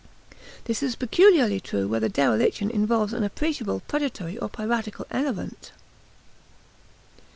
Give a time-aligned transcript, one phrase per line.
[0.65, 5.71] This is peculiarly true where the dereliction involves an appreciable predatory or piratical element.